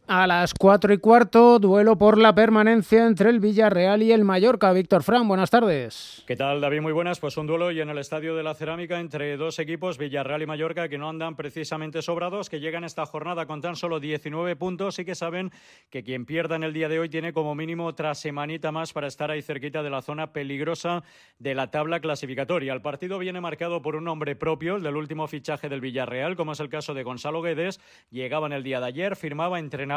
A 0.06 0.28
las 0.28 0.54
cuatro 0.54 0.94
y 0.94 0.98
cuarto, 0.98 1.60
duelo 1.60 1.98
por 1.98 2.18
la 2.18 2.36
permanencia 2.36 3.08
entre 3.08 3.30
el 3.30 3.40
Villarreal 3.40 4.04
y 4.04 4.12
el 4.12 4.26
Mallorca. 4.26 4.74
Víctor 4.74 5.02
Fran, 5.02 5.30
buenas 5.30 5.50
tardes. 5.50 6.26
¿Qué 6.28 6.36
tal, 6.36 6.60
David? 6.60 6.82
Muy 6.82 6.92
buenas. 6.92 7.22
Pues 7.22 7.38
un 7.38 7.48
duelo 7.48 7.72
y 7.72 7.80
en 7.80 7.90
el 7.90 7.98
Estadio 7.98 8.36
de 8.36 8.44
la 8.44 8.54
Cerámica 8.54 9.00
entre 9.00 9.38
dos 9.38 9.60
equipos, 9.60 9.98
Villarreal 9.98 10.42
y 10.42 10.46
Mallorca, 10.46 10.90
que 10.90 10.98
no 10.98 11.08
andan 11.08 11.38
precisamente 11.38 12.02
sobrados, 12.02 12.50
que 12.50 12.60
llegan 12.60 12.84
esta 12.84 13.06
jornada 13.06 13.46
con 13.46 13.62
tan 13.62 13.78
solo 13.78 14.02
19 14.02 14.58
puntos 14.58 15.00
y 15.00 15.06
que 15.06 15.16
saben 15.16 15.52
que 15.90 16.04
quien 16.04 16.26
pierda 16.26 16.58
en 16.58 16.64
el 16.64 16.74
día 16.74 16.90
de 16.90 17.00
hoy 17.00 17.08
tiene 17.08 17.32
como 17.32 17.56
mínimo 17.56 17.86
otra 17.86 18.14
semanita 18.14 18.74
más 18.74 18.92
para 18.92 19.08
estar 19.08 19.32
ahí 19.32 19.42
cerquita 19.42 19.84
de 19.84 19.90
la 19.90 20.02
zona 20.02 20.34
peligrosa 20.34 21.04
de 21.40 21.56
la 21.56 21.72
tabla 21.72 22.02
clasificatoria. 22.02 22.74
El 22.74 22.82
partido 22.82 23.20
viene 23.20 23.40
marcado 23.40 23.82
por 23.82 23.96
un 23.96 24.04
nombre 24.04 24.36
propio, 24.36 24.76
el 24.76 24.84
del 24.84 24.98
último 24.98 25.28
fichaje 25.28 25.70
del 25.70 25.80
Villarreal, 25.80 26.36
como 26.36 26.52
es 26.52 26.60
el 26.60 26.68
caso 26.68 26.94
de 26.94 27.04
Gonzalo 27.04 27.42
Guedes. 27.42 27.80
Llegaba 28.12 28.48
en 28.48 28.54
el 28.54 28.64
día 28.64 28.82
de 28.82 28.88
ayer, 28.88 29.16
firmaba, 29.16 29.60
entrenaba 29.60 29.93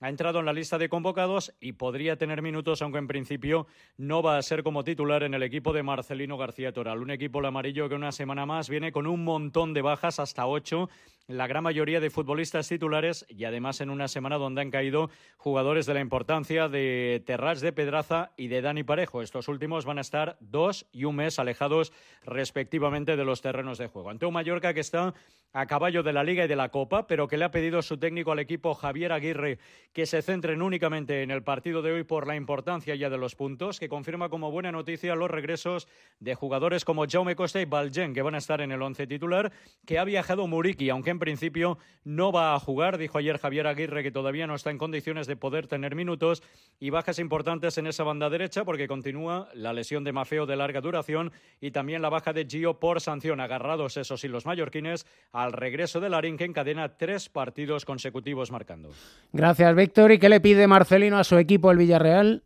ha 0.00 0.08
entrado 0.08 0.40
en 0.40 0.46
la 0.46 0.52
lista 0.52 0.78
de 0.78 0.88
convocados 0.88 1.54
y 1.60 1.72
podría 1.72 2.16
tener 2.16 2.42
minutos, 2.42 2.82
aunque 2.82 2.98
en 2.98 3.06
principio 3.06 3.66
no 3.96 4.22
va 4.22 4.38
a 4.38 4.42
ser 4.42 4.62
como 4.62 4.84
titular 4.84 5.22
en 5.22 5.34
el 5.34 5.42
equipo 5.42 5.72
de 5.72 5.82
Marcelino 5.82 6.38
García 6.38 6.72
Toral. 6.72 7.00
Un 7.00 7.10
equipo 7.10 7.40
el 7.40 7.46
amarillo 7.46 7.88
que 7.88 7.94
una 7.94 8.12
semana 8.12 8.46
más 8.46 8.68
viene 8.68 8.92
con 8.92 9.06
un 9.06 9.24
montón 9.24 9.74
de 9.74 9.82
bajas, 9.82 10.18
hasta 10.18 10.46
ocho, 10.46 10.88
la 11.30 11.46
gran 11.46 11.62
mayoría 11.62 12.00
de 12.00 12.10
futbolistas 12.10 12.68
titulares 12.68 13.24
y 13.28 13.44
además 13.44 13.80
en 13.80 13.90
una 13.90 14.08
semana 14.08 14.36
donde 14.36 14.60
han 14.60 14.70
caído 14.70 15.10
jugadores 15.36 15.86
de 15.86 15.94
la 15.94 16.00
importancia 16.00 16.68
de 16.68 17.22
Terrats 17.24 17.60
de 17.60 17.72
Pedraza 17.72 18.32
y 18.36 18.48
de 18.48 18.60
Dani 18.60 18.82
Parejo. 18.82 19.22
Estos 19.22 19.48
últimos 19.48 19.84
van 19.84 19.98
a 19.98 20.02
estar 20.02 20.36
dos 20.40 20.86
y 20.92 21.04
un 21.04 21.16
mes 21.16 21.38
alejados 21.38 21.92
respectivamente 22.24 23.16
de 23.16 23.24
los 23.24 23.40
terrenos 23.42 23.78
de 23.78 23.86
juego. 23.86 24.10
Ante 24.10 24.26
un 24.26 24.34
Mallorca 24.34 24.74
que 24.74 24.80
está 24.80 25.14
a 25.52 25.66
caballo 25.66 26.02
de 26.02 26.12
la 26.12 26.22
Liga 26.22 26.44
y 26.44 26.48
de 26.48 26.56
la 26.56 26.68
Copa, 26.68 27.06
pero 27.06 27.26
que 27.26 27.36
le 27.36 27.44
ha 27.44 27.50
pedido 27.50 27.82
su 27.82 27.96
técnico 27.98 28.32
al 28.32 28.38
equipo 28.38 28.74
Javier 28.74 29.12
Aguirre 29.12 29.58
que 29.92 30.06
se 30.06 30.22
centren 30.22 30.62
únicamente 30.62 31.22
en 31.22 31.30
el 31.30 31.42
partido 31.42 31.82
de 31.82 31.92
hoy 31.92 32.04
por 32.04 32.26
la 32.26 32.36
importancia 32.36 32.94
ya 32.94 33.10
de 33.10 33.18
los 33.18 33.34
puntos, 33.34 33.80
que 33.80 33.88
confirma 33.88 34.28
como 34.28 34.50
buena 34.50 34.70
noticia 34.70 35.16
los 35.16 35.30
regresos 35.30 35.88
de 36.20 36.34
jugadores 36.34 36.84
como 36.84 37.06
Jaume 37.08 37.34
Costa 37.34 37.60
y 37.60 37.64
Baljen, 37.64 38.14
que 38.14 38.22
van 38.22 38.34
a 38.34 38.38
estar 38.38 38.60
en 38.60 38.72
el 38.72 38.82
once 38.82 39.06
titular, 39.06 39.52
que 39.86 39.98
ha 39.98 40.04
viajado 40.04 40.46
Muriki, 40.46 40.90
aunque 40.90 41.10
en 41.10 41.18
principio 41.20 41.78
no 42.02 42.32
va 42.32 42.54
a 42.54 42.58
jugar, 42.58 42.98
dijo 42.98 43.18
ayer 43.18 43.38
Javier 43.38 43.68
Aguirre 43.68 44.02
que 44.02 44.10
todavía 44.10 44.48
no 44.48 44.56
está 44.56 44.70
en 44.70 44.78
condiciones 44.78 45.28
de 45.28 45.36
poder 45.36 45.68
tener 45.68 45.94
minutos 45.94 46.42
y 46.80 46.90
bajas 46.90 47.20
importantes 47.20 47.78
en 47.78 47.86
esa 47.86 48.02
banda 48.02 48.28
derecha 48.28 48.64
porque 48.64 48.88
continúa 48.88 49.48
la 49.54 49.72
lesión 49.72 50.02
de 50.02 50.12
Mafeo 50.12 50.46
de 50.46 50.56
larga 50.56 50.80
duración 50.80 51.30
y 51.60 51.70
también 51.70 52.02
la 52.02 52.08
baja 52.08 52.32
de 52.32 52.46
Gio 52.46 52.80
por 52.80 53.00
sanción, 53.00 53.40
agarrados 53.40 53.96
eso 53.96 54.16
sí 54.16 54.26
los 54.26 54.46
mallorquines 54.46 55.06
al 55.30 55.52
regreso 55.52 56.00
de 56.00 56.08
Larín 56.08 56.36
que 56.36 56.44
encadena 56.44 56.96
tres 56.96 57.28
partidos 57.28 57.84
consecutivos 57.84 58.50
marcando. 58.50 58.90
Gracias, 59.32 59.76
Víctor. 59.76 60.12
¿Y 60.12 60.18
qué 60.18 60.28
le 60.28 60.40
pide 60.40 60.66
Marcelino 60.66 61.18
a 61.18 61.24
su 61.24 61.36
equipo, 61.38 61.70
el 61.70 61.78
Villarreal? 61.78 62.42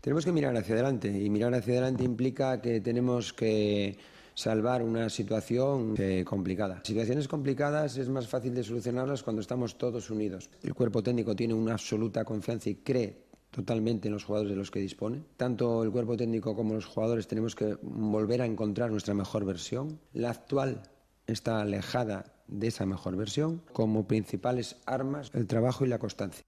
Tenemos 0.00 0.24
que 0.24 0.32
mirar 0.32 0.56
hacia 0.56 0.74
adelante 0.74 1.08
y 1.08 1.28
mirar 1.28 1.54
hacia 1.54 1.74
adelante 1.74 2.04
implica 2.04 2.60
que 2.60 2.80
tenemos 2.80 3.32
que 3.32 3.98
salvar 4.38 4.84
una 4.84 5.10
situación 5.10 5.96
eh, 5.98 6.24
complicada. 6.24 6.80
Situaciones 6.84 7.26
complicadas 7.26 7.96
es 7.96 8.08
más 8.08 8.28
fácil 8.28 8.54
de 8.54 8.62
solucionarlas 8.62 9.24
cuando 9.24 9.42
estamos 9.42 9.76
todos 9.76 10.10
unidos. 10.10 10.48
El 10.62 10.74
cuerpo 10.74 11.02
técnico 11.02 11.34
tiene 11.34 11.54
una 11.54 11.72
absoluta 11.72 12.24
confianza 12.24 12.70
y 12.70 12.76
cree 12.76 13.26
totalmente 13.50 14.06
en 14.06 14.14
los 14.14 14.22
jugadores 14.22 14.50
de 14.50 14.56
los 14.56 14.70
que 14.70 14.78
dispone. 14.78 15.24
Tanto 15.36 15.82
el 15.82 15.90
cuerpo 15.90 16.16
técnico 16.16 16.54
como 16.54 16.74
los 16.74 16.86
jugadores 16.86 17.26
tenemos 17.26 17.56
que 17.56 17.78
volver 17.82 18.42
a 18.42 18.46
encontrar 18.46 18.92
nuestra 18.92 19.12
mejor 19.12 19.44
versión. 19.44 19.98
La 20.12 20.30
actual 20.30 20.82
está 21.26 21.60
alejada 21.60 22.32
de 22.46 22.68
esa 22.68 22.86
mejor 22.86 23.16
versión 23.16 23.62
como 23.72 24.06
principales 24.06 24.76
armas 24.86 25.32
el 25.34 25.48
trabajo 25.48 25.84
y 25.84 25.88
la 25.88 25.98
constancia. 25.98 26.44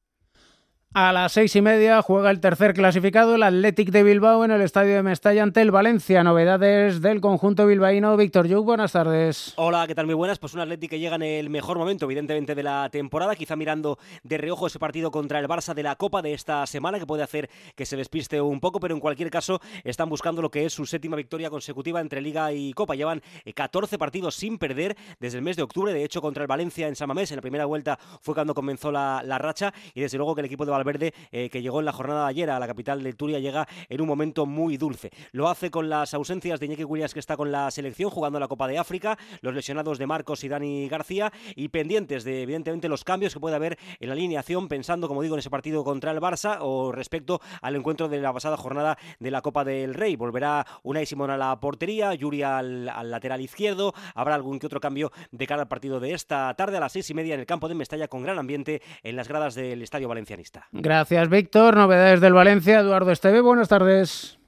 A 0.93 1.13
las 1.13 1.31
seis 1.31 1.55
y 1.55 1.63
media 1.63 2.03
juega 2.03 2.33
el 2.33 2.41
tercer 2.41 2.75
clasificado, 2.75 3.37
el 3.37 3.45
Athletic 3.45 3.93
de 3.93 4.03
Bilbao, 4.03 4.45
en 4.45 4.51
el 4.51 4.61
estadio 4.61 4.97
de 4.97 5.05
Mestalla 5.05 5.45
ante 5.45 5.61
el 5.61 5.71
Valencia. 5.71 6.25
Novedades 6.25 7.01
del 7.01 7.21
conjunto 7.21 7.65
bilbaíno. 7.65 8.17
Víctor 8.17 8.49
Yuk, 8.49 8.65
buenas 8.65 8.91
tardes. 8.91 9.53
Hola, 9.55 9.87
¿qué 9.87 9.95
tal? 9.95 10.07
Muy 10.07 10.17
buenas. 10.17 10.41
Pues 10.41 10.53
un 10.55 10.59
Athletic 10.59 10.91
que 10.91 10.99
llega 10.99 11.15
en 11.15 11.23
el 11.23 11.49
mejor 11.49 11.79
momento, 11.79 12.07
evidentemente, 12.07 12.57
de 12.57 12.65
la 12.65 12.89
temporada. 12.91 13.37
Quizá 13.37 13.55
mirando 13.55 14.01
de 14.25 14.37
reojo 14.37 14.67
ese 14.67 14.81
partido 14.81 15.13
contra 15.13 15.39
el 15.39 15.47
Barça 15.47 15.75
de 15.75 15.85
la 15.85 15.95
Copa 15.95 16.23
de 16.23 16.35
esta 16.35 16.67
semana, 16.67 16.99
que 16.99 17.07
puede 17.07 17.23
hacer 17.23 17.49
que 17.77 17.87
se 17.87 17.97
despiste 17.97 18.41
un 18.41 18.59
poco, 18.59 18.81
pero 18.81 18.93
en 18.93 19.01
cualquier 19.01 19.31
caso 19.31 19.61
están 19.85 20.09
buscando 20.09 20.43
lo 20.43 20.51
que 20.51 20.65
es 20.65 20.73
su 20.73 20.87
séptima 20.87 21.15
victoria 21.15 21.51
consecutiva 21.51 22.01
entre 22.01 22.21
Liga 22.21 22.53
y 22.53 22.73
Copa. 22.73 22.97
Llevan 22.97 23.23
14 23.55 23.95
eh, 23.95 23.99
partidos 23.99 24.35
sin 24.35 24.59
perder 24.59 24.97
desde 25.21 25.39
el 25.39 25.45
mes 25.45 25.57
de 25.57 25.63
octubre. 25.63 25.93
De 25.93 26.03
hecho, 26.03 26.21
contra 26.21 26.43
el 26.43 26.49
Valencia 26.49 26.89
en 26.89 26.97
San 26.97 27.07
Mamés, 27.07 27.31
en 27.31 27.37
la 27.37 27.43
primera 27.43 27.67
vuelta 27.67 27.97
fue 28.23 28.35
cuando 28.35 28.55
comenzó 28.55 28.91
la, 28.91 29.23
la 29.25 29.39
racha. 29.39 29.73
Y 29.95 30.01
desde 30.01 30.19
luego 30.19 30.35
que 30.35 30.41
el 30.41 30.47
equipo 30.47 30.67
de 30.67 30.80
Valverde, 30.81 31.13
eh, 31.31 31.51
que 31.51 31.63
llegó 31.63 31.81
en 31.81 31.87
la 31.87 31.93
jornada 31.93 32.25
de 32.25 32.31
ayer 32.31 32.51
a 32.51 32.59
la 32.59 32.67
capital 32.67 33.03
de 33.03 33.13
Turia, 33.13 33.39
llega 33.39 33.69
en 33.89 34.01
un 34.01 34.09
momento 34.09 34.47
muy 34.47 34.77
dulce. 34.77 35.11
Lo 35.33 35.49
hace 35.49 35.71
con 35.71 35.89
las 35.89 36.15
ausencias 36.15 36.59
de 36.61 36.67
Iñaki 36.67 36.85
Williams, 36.85 37.13
que 37.13 37.21
está 37.21 37.37
con 37.37 37.53
la 37.53 37.71
selección 37.71 38.11
jugando 38.11 38.41
la 38.41 38.49
Copa 38.49 38.67
de 38.67 38.79
África, 38.79 39.19
los 39.43 39.55
lesionados 39.55 39.99
de 39.99 40.07
Marcos 40.07 40.45
y 40.45 40.49
Dani 40.49 40.89
García, 40.89 41.33
y 41.55 41.69
pendientes 41.69 42.25
de, 42.25 42.43
evidentemente, 42.43 42.89
los 42.89 43.05
cambios 43.05 43.35
que 43.35 43.41
puede 43.41 43.57
haber 43.57 43.79
en 43.99 44.09
la 44.09 44.15
alineación, 44.15 44.69
pensando, 44.69 45.09
como 45.09 45.23
digo, 45.23 45.35
en 45.35 45.41
ese 45.41 45.51
partido 45.51 45.85
contra 45.85 46.13
el 46.13 46.21
Barça 46.21 46.59
o 46.61 46.93
respecto 46.93 47.41
al 47.61 47.77
encuentro 47.77 48.09
de 48.09 48.21
la 48.21 48.33
pasada 48.33 48.57
jornada 48.57 48.99
de 49.19 49.31
la 49.31 49.43
Copa 49.43 49.65
del 49.65 49.95
Rey. 49.95 50.17
Volverá 50.17 50.67
Unai 50.83 51.07
Simón 51.07 51.31
a 51.31 51.37
la 51.37 51.59
portería, 51.61 52.15
Yuri 52.15 52.43
al, 52.43 52.89
al 52.89 53.11
lateral 53.11 53.41
izquierdo, 53.41 53.93
habrá 54.15 54.35
algún 54.35 54.59
que 54.59 54.67
otro 54.67 54.81
cambio 54.81 55.13
de 55.31 55.47
cara 55.47 55.63
al 55.63 55.69
partido 55.69 56.01
de 56.01 56.13
esta 56.13 56.55
tarde 56.55 56.77
a 56.77 56.81
las 56.81 56.93
seis 56.93 57.11
y 57.11 57.15
media 57.15 57.35
en 57.35 57.41
el 57.41 57.47
campo 57.47 57.69
de 57.69 57.75
Mestalla 57.75 58.09
con 58.09 58.23
gran 58.23 58.39
ambiente 58.39 58.83
en 59.03 59.17
las 59.17 59.29
gradas 59.29 59.55
del 59.55 59.83
Estadio 59.83 60.09
Valencianista. 60.09 60.69
Gracias, 60.73 61.29
Víctor. 61.29 61.77
Novedades 61.77 62.21
del 62.21 62.33
Valencia, 62.33 62.79
Eduardo 62.79 63.11
Esteve, 63.11 63.41
buenas 63.41 63.69
tardes. 63.69 64.39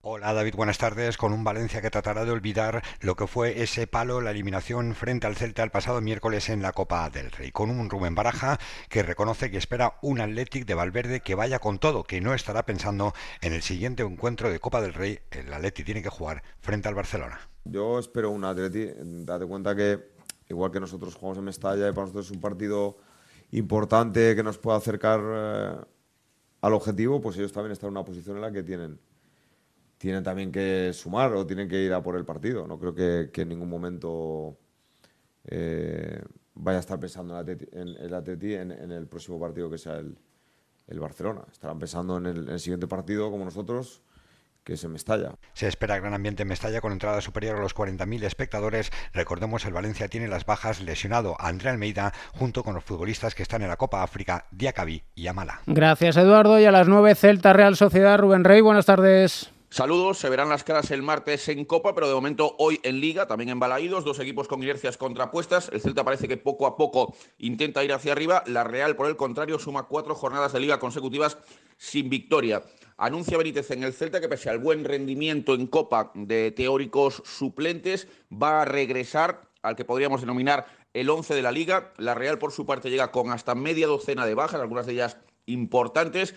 Hola 0.00 0.32
David, 0.32 0.54
buenas 0.54 0.78
tardes. 0.78 1.16
Con 1.16 1.32
un 1.32 1.44
Valencia 1.44 1.80
que 1.80 1.90
tratará 1.90 2.24
de 2.24 2.30
olvidar 2.30 2.82
lo 3.00 3.16
que 3.16 3.26
fue 3.26 3.62
ese 3.62 3.86
palo, 3.86 4.20
la 4.20 4.30
eliminación 4.30 4.94
frente 4.94 5.26
al 5.26 5.34
Celta 5.34 5.62
el 5.62 5.70
pasado 5.70 6.00
miércoles 6.00 6.50
en 6.50 6.62
la 6.62 6.72
Copa 6.72 7.08
del 7.10 7.30
Rey. 7.30 7.50
Con 7.52 7.70
un 7.70 7.90
Rubén 7.90 8.14
Baraja 8.14 8.58
que 8.88 9.02
reconoce 9.02 9.50
que 9.50 9.56
espera 9.56 9.94
un 10.02 10.20
Athletic 10.20 10.66
de 10.66 10.74
Valverde 10.74 11.20
que 11.20 11.34
vaya 11.34 11.58
con 11.58 11.78
todo, 11.78 12.04
que 12.04 12.20
no 12.20 12.32
estará 12.32 12.64
pensando 12.64 13.12
en 13.40 13.54
el 13.54 13.62
siguiente 13.62 14.02
encuentro 14.02 14.50
de 14.50 14.60
Copa 14.60 14.80
del 14.80 14.94
Rey. 14.94 15.18
El 15.30 15.52
Athletic 15.52 15.86
tiene 15.86 16.02
que 16.02 16.10
jugar 16.10 16.42
frente 16.60 16.86
al 16.88 16.94
Barcelona. 16.94 17.40
Yo 17.64 17.98
espero 17.98 18.30
un 18.30 18.44
Athletic. 18.44 18.94
Date 18.98 19.46
cuenta 19.46 19.74
que, 19.74 19.98
igual 20.48 20.70
que 20.70 20.80
nosotros 20.80 21.14
jugamos 21.14 21.38
en 21.38 21.44
Mestalla, 21.44 21.88
y 21.88 21.92
para 21.92 22.02
nosotros 22.02 22.26
es 22.26 22.32
un 22.32 22.40
partido 22.40 22.98
importante 23.52 24.34
que 24.36 24.42
nos 24.42 24.58
pueda 24.58 24.76
acercar 24.76 25.20
eh, 25.24 25.76
al 26.60 26.72
objetivo, 26.72 27.20
pues 27.20 27.36
ellos 27.38 27.52
también 27.52 27.72
están 27.72 27.88
en 27.88 27.92
una 27.92 28.04
posición 28.04 28.36
en 28.36 28.42
la 28.42 28.52
que 28.52 28.62
tienen, 28.62 28.98
tienen 29.96 30.22
también 30.22 30.52
que 30.52 30.92
sumar 30.92 31.32
o 31.34 31.46
tienen 31.46 31.68
que 31.68 31.82
ir 31.82 31.92
a 31.92 32.02
por 32.02 32.16
el 32.16 32.24
partido. 32.24 32.66
No 32.66 32.78
creo 32.78 32.94
que, 32.94 33.30
en 33.34 33.48
ningún 33.48 33.68
momento 33.68 34.58
eh, 35.44 36.22
vaya 36.54 36.78
a 36.78 36.80
estar 36.80 36.98
pensando 37.00 37.38
en 37.40 37.88
el 37.96 38.14
Atleti 38.14 38.54
en, 38.54 38.70
el 38.72 39.06
próximo 39.06 39.38
partido 39.40 39.70
que 39.70 39.78
sea 39.78 39.98
el, 39.98 40.16
Barcelona. 41.00 41.44
Estarán 41.52 41.78
pensando 41.78 42.16
en 42.16 42.26
el 42.26 42.60
siguiente 42.60 42.86
partido 42.86 43.30
como 43.30 43.44
nosotros 43.44 44.02
que 44.68 44.76
se 44.76 44.86
Mestalla. 44.86 45.32
Se 45.54 45.66
espera 45.66 45.98
gran 45.98 46.12
ambiente 46.12 46.42
en 46.42 46.48
Mestalla 46.48 46.82
con 46.82 46.92
entrada 46.92 47.22
superior 47.22 47.56
a 47.56 47.60
los 47.60 47.74
40.000 47.74 48.22
espectadores. 48.24 48.92
Recordemos, 49.14 49.64
el 49.64 49.72
Valencia 49.72 50.08
tiene 50.08 50.28
las 50.28 50.44
bajas 50.44 50.82
lesionado 50.82 51.36
a 51.40 51.48
André 51.48 51.70
Almeida 51.70 52.12
junto 52.34 52.62
con 52.62 52.74
los 52.74 52.84
futbolistas 52.84 53.34
que 53.34 53.42
están 53.42 53.62
en 53.62 53.68
la 53.68 53.78
Copa 53.78 54.02
África, 54.02 54.44
Diacabí 54.50 55.04
y 55.14 55.26
Amala. 55.26 55.62
Gracias, 55.66 56.18
Eduardo. 56.18 56.60
Y 56.60 56.66
a 56.66 56.70
las 56.70 56.86
9, 56.86 57.14
Celta 57.14 57.54
Real 57.54 57.76
Sociedad, 57.76 58.18
Rubén 58.18 58.44
Rey, 58.44 58.60
buenas 58.60 58.84
tardes. 58.84 59.50
Saludos, 59.70 60.16
se 60.16 60.30
verán 60.30 60.48
las 60.48 60.64
caras 60.64 60.90
el 60.92 61.02
martes 61.02 61.46
en 61.50 61.66
Copa, 61.66 61.94
pero 61.94 62.08
de 62.08 62.14
momento 62.14 62.56
hoy 62.58 62.80
en 62.84 63.00
Liga, 63.00 63.26
también 63.26 63.50
en 63.50 63.60
Balaídos, 63.60 64.02
dos 64.02 64.18
equipos 64.18 64.48
con 64.48 64.62
inercias 64.62 64.96
contrapuestas. 64.96 65.68
El 65.70 65.82
Celta 65.82 66.04
parece 66.04 66.26
que 66.26 66.38
poco 66.38 66.66
a 66.66 66.74
poco 66.74 67.14
intenta 67.36 67.84
ir 67.84 67.92
hacia 67.92 68.12
arriba. 68.12 68.42
La 68.46 68.64
Real, 68.64 68.96
por 68.96 69.08
el 69.08 69.16
contrario, 69.16 69.58
suma 69.58 69.82
cuatro 69.82 70.14
jornadas 70.14 70.54
de 70.54 70.60
Liga 70.60 70.78
consecutivas 70.78 71.36
sin 71.76 72.08
victoria. 72.08 72.62
Anuncia 72.96 73.36
Benítez 73.36 73.70
en 73.70 73.82
el 73.82 73.92
Celta 73.92 74.22
que 74.22 74.28
pese 74.30 74.48
al 74.48 74.58
buen 74.58 74.84
rendimiento 74.84 75.52
en 75.52 75.66
Copa 75.66 76.12
de 76.14 76.50
teóricos 76.50 77.22
suplentes, 77.26 78.08
va 78.32 78.62
a 78.62 78.64
regresar 78.64 79.42
al 79.60 79.76
que 79.76 79.84
podríamos 79.84 80.22
denominar 80.22 80.64
el 80.94 81.10
11 81.10 81.34
de 81.34 81.42
la 81.42 81.52
liga. 81.52 81.92
La 81.98 82.14
Real, 82.14 82.38
por 82.38 82.52
su 82.52 82.64
parte, 82.64 82.88
llega 82.88 83.12
con 83.12 83.30
hasta 83.32 83.54
media 83.54 83.86
docena 83.86 84.24
de 84.24 84.34
bajas, 84.34 84.62
algunas 84.62 84.86
de 84.86 84.94
ellas 84.94 85.18
importantes. 85.44 86.34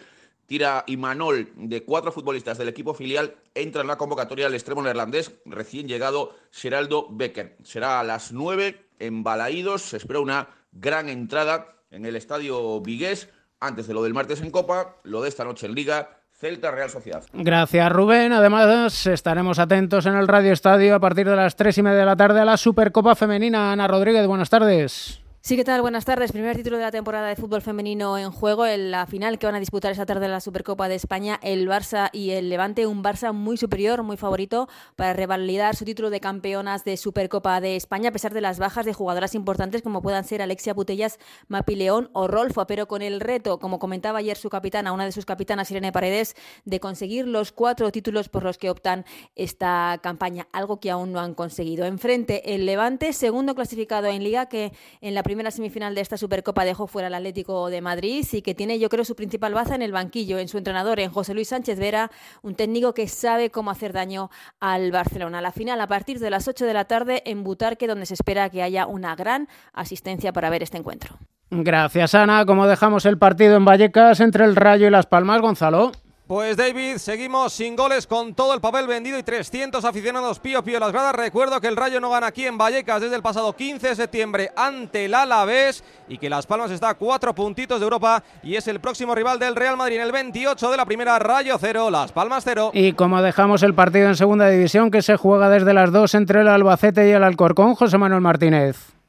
Tira 0.51 0.84
Imanol 0.88 1.48
de 1.55 1.86
cuatro 1.86 2.12
futbolistas 2.12 2.58
del 2.58 2.67
equipo 2.67 2.93
filial, 2.93 3.36
entra 3.55 3.84
en 3.84 3.88
la 3.88 3.96
convocatoria 3.96 4.48
al 4.48 4.53
extremo 4.53 4.81
neerlandés, 4.81 5.31
recién 5.46 5.88
llegado 5.88 6.36
Geraldo 6.51 7.08
Becker. 7.10 7.55
Será 7.63 8.01
a 8.01 8.03
las 8.03 8.34
nueve 8.34 8.89
en 9.00 9.24
Balaídos, 9.24 9.81
se 9.84 9.96
espera 9.96 10.20
una 10.20 10.50
gran 10.74 11.08
entrada 11.08 11.77
en 11.89 12.05
el 12.05 12.17
estadio 12.17 12.81
Vigués, 12.81 13.29
antes 13.62 13.88
de 13.88 13.93
lo 13.93 14.03
del 14.03 14.13
martes 14.13 14.41
en 14.41 14.51
Copa, 14.51 14.98
lo 15.03 15.22
de 15.22 15.29
esta 15.29 15.46
noche 15.46 15.67
en 15.67 15.74
Liga, 15.74 16.20
Celta 16.34 16.70
Real 16.70 16.89
Sociedad. 16.89 17.24
Gracias, 17.31 17.89
Rubén. 17.89 18.34
Además, 18.34 19.08
estaremos 19.08 19.58
atentos 19.58 20.05
en 20.05 20.15
el 20.15 20.27
Radio 20.27 20.51
Estadio 20.51 20.96
a 20.96 21.00
partir 21.00 21.29
de 21.29 21.38
las 21.38 21.55
tres 21.55 21.77
y 21.77 21.81
media 21.81 22.00
de 22.00 22.05
la 22.05 22.17
tarde 22.17 22.41
a 22.41 22.46
la 22.46 22.58
Supercopa 22.58 23.15
Femenina. 23.15 23.72
Ana 23.72 23.88
Rodríguez, 23.88 24.27
buenas 24.27 24.50
tardes. 24.50 25.20
Sí, 25.43 25.55
¿qué 25.55 25.63
tal? 25.63 25.81
Buenas 25.81 26.05
tardes. 26.05 26.31
Primer 26.31 26.55
título 26.55 26.77
de 26.77 26.83
la 26.83 26.91
temporada 26.91 27.27
de 27.27 27.36
fútbol 27.36 27.63
femenino 27.63 28.15
en 28.15 28.29
juego, 28.29 28.67
en 28.67 28.91
la 28.91 29.07
final 29.07 29.39
que 29.39 29.48
van 29.48 29.55
a 29.55 29.60
disputar 29.60 29.91
esta 29.91 30.05
tarde 30.05 30.27
la 30.27 30.39
Supercopa 30.39 30.88
de 30.88 30.93
España, 30.93 31.39
el 31.41 31.67
Barça 31.67 32.12
y 32.13 32.29
el 32.29 32.48
Levante. 32.48 32.86
Un 32.86 33.03
Barça 33.03 33.33
muy 33.33 33.57
superior, 33.57 34.03
muy 34.03 34.17
favorito 34.17 34.69
para 34.95 35.13
revalidar 35.13 35.75
su 35.75 35.83
título 35.83 36.12
de 36.12 36.19
campeonas 36.19 36.83
de 36.83 36.95
Supercopa 36.95 37.60
de 37.60 37.75
España, 37.75 38.10
a 38.10 38.12
pesar 38.12 38.36
de 38.36 38.41
las 38.41 38.60
bajas 38.60 38.86
de 38.86 38.93
jugadoras 38.93 39.33
importantes 39.33 39.81
como 39.81 40.03
puedan 40.03 40.25
ser 40.25 40.43
Alexia 40.43 40.75
Putellas, 40.75 41.17
Mapi 41.48 41.74
León 41.74 42.12
o 42.13 42.27
Rolfo, 42.27 42.67
pero 42.67 42.88
con 42.88 43.01
el 43.01 43.19
reto, 43.19 43.57
como 43.57 43.79
comentaba 43.79 44.19
ayer 44.19 44.38
su 44.38 44.51
capitana, 44.51 44.91
una 44.91 45.05
de 45.05 45.12
sus 45.12 45.25
capitanas, 45.25 45.71
Irene 45.71 45.91
Paredes, 45.91 46.36
de 46.65 46.79
conseguir 46.79 47.25
los 47.25 47.51
cuatro 47.51 47.91
títulos 47.91 48.29
por 48.29 48.43
los 48.43 48.60
que 48.60 48.69
optan 48.69 49.05
esta 49.36 50.00
campaña, 50.03 50.48
algo 50.51 50.79
que 50.79 50.91
aún 50.91 51.12
no 51.12 51.19
han 51.19 51.33
conseguido. 51.33 51.86
Enfrente, 51.86 52.53
el 52.53 52.67
Levante, 52.67 53.12
segundo 53.12 53.55
clasificado 53.55 54.05
en 54.05 54.24
Liga, 54.24 54.45
que 54.45 54.71
en 55.01 55.15
la 55.15 55.24
primera 55.31 55.50
semifinal 55.50 55.95
de 55.95 56.01
esta 56.01 56.17
Supercopa 56.17 56.65
dejó 56.65 56.88
fuera 56.88 57.07
al 57.07 57.13
Atlético 57.13 57.69
de 57.69 57.79
Madrid 57.79 58.27
y 58.33 58.41
que 58.41 58.53
tiene, 58.53 58.79
yo 58.79 58.89
creo, 58.89 59.05
su 59.05 59.15
principal 59.15 59.53
baza 59.53 59.75
en 59.75 59.81
el 59.81 59.93
banquillo, 59.93 60.39
en 60.39 60.50
su 60.50 60.57
entrenador, 60.57 61.00
en 61.00 61.09
José 61.09 61.33
Luis 61.33 61.47
Sánchez 61.47 61.79
Vera, 61.79 62.11
un 62.41 62.55
técnico 62.55 62.93
que 62.93 63.07
sabe 63.07 63.50
cómo 63.50 63.71
hacer 63.71 63.93
daño 63.93 64.29
al 64.59 64.91
Barcelona. 64.91 65.39
La 65.39 65.53
final 65.53 65.79
a 65.79 65.88
partir 65.88 66.19
de 66.19 66.29
las 66.29 66.50
8 66.50 66.65
de 66.65 66.73
la 66.73 66.83
tarde 66.83 67.23
en 67.25 67.45
Butarque, 67.45 67.88
donde 67.88 68.07
se 68.07 68.15
espera 68.15 68.50
que 68.50 68.61
haya 68.61 68.85
una 68.88 69.15
gran 69.15 69.47
asistencia 69.71 70.33
para 70.33 70.50
ver 70.50 70.63
este 70.63 70.77
encuentro. 70.77 71.17
Gracias, 71.50 72.13
Ana. 72.13 72.45
Como 72.45 72.67
dejamos 72.67 73.05
el 73.05 73.17
partido 73.17 73.55
en 73.55 73.63
Vallecas 73.63 74.19
entre 74.19 74.43
el 74.43 74.57
Rayo 74.57 74.88
y 74.88 74.89
Las 74.89 75.05
Palmas, 75.05 75.39
Gonzalo. 75.39 75.93
Pues 76.31 76.55
David, 76.55 76.95
seguimos 76.95 77.51
sin 77.51 77.75
goles 77.75 78.07
con 78.07 78.33
todo 78.33 78.53
el 78.53 78.61
papel 78.61 78.88
vendido 78.88 79.19
y 79.19 79.21
300 79.21 79.83
aficionados 79.83 80.39
pío 80.39 80.63
pío 80.63 80.79
las 80.79 80.93
gradas. 80.93 81.13
Recuerdo 81.13 81.59
que 81.59 81.67
el 81.67 81.75
Rayo 81.75 82.00
no 82.00 82.09
gana 82.09 82.27
aquí 82.27 82.45
en 82.45 82.57
Vallecas 82.57 83.01
desde 83.01 83.17
el 83.17 83.21
pasado 83.21 83.53
15 83.53 83.89
de 83.89 83.95
septiembre 83.97 84.50
ante 84.55 85.03
el 85.03 85.13
Alavés 85.13 85.83
y 86.07 86.17
que 86.17 86.29
Las 86.29 86.47
Palmas 86.47 86.71
está 86.71 86.88
a 86.88 86.93
cuatro 86.93 87.35
puntitos 87.35 87.81
de 87.81 87.83
Europa 87.83 88.23
y 88.43 88.55
es 88.55 88.65
el 88.69 88.79
próximo 88.79 89.13
rival 89.13 89.39
del 89.39 89.57
Real 89.57 89.75
Madrid 89.75 89.97
en 89.97 90.03
el 90.03 90.13
28 90.13 90.71
de 90.71 90.77
la 90.77 90.85
primera 90.85 91.19
Rayo 91.19 91.57
cero, 91.59 91.89
Las 91.91 92.13
Palmas 92.13 92.45
cero. 92.45 92.71
Y 92.73 92.93
como 92.93 93.21
dejamos 93.21 93.61
el 93.61 93.73
partido 93.73 94.07
en 94.07 94.15
segunda 94.15 94.47
división 94.47 94.89
que 94.89 95.01
se 95.01 95.17
juega 95.17 95.50
desde 95.50 95.73
las 95.73 95.91
dos 95.91 96.15
entre 96.15 96.39
el 96.39 96.47
Albacete 96.47 97.09
y 97.09 97.11
el 97.11 97.25
Alcorcón, 97.25 97.75
José 97.75 97.97
Manuel 97.97 98.21
Martínez. 98.21 99.00